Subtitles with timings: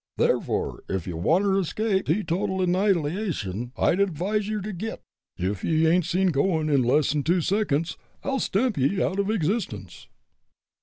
[0.17, 5.03] Therefore, ef ye wanter escape teetotal annihilation, I'd advise ye ter git!
[5.37, 10.07] Ef ye ain't seen goin' in less'n two seconds, I'll stamp ye out o' existence."